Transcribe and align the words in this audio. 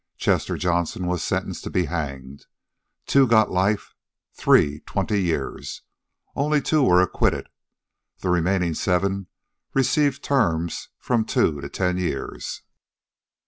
Chester 0.17 0.57
Johnson 0.57 1.05
was 1.05 1.21
sentenced 1.21 1.63
to 1.63 1.69
be 1.69 1.85
hanged. 1.85 2.47
Two 3.05 3.27
got 3.27 3.51
life; 3.51 3.93
three, 4.33 4.79
twenty 4.87 5.21
years. 5.21 5.83
Only 6.35 6.59
two 6.59 6.81
were 6.81 7.03
acquitted. 7.03 7.49
The 8.21 8.29
remaining 8.31 8.73
seven 8.73 9.27
received 9.75 10.23
terms 10.23 10.89
of 10.99 11.05
from 11.05 11.23
two 11.23 11.61
to 11.61 11.69
ten 11.69 11.97
years. 11.99 12.63